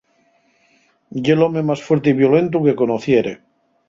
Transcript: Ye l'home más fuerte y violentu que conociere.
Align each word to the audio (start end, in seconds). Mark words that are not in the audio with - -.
Ye 1.27 1.35
l'home 1.41 1.63
más 1.67 1.83
fuerte 1.89 2.13
y 2.13 2.17
violentu 2.21 2.63
que 2.65 2.75
conociere. 2.81 3.35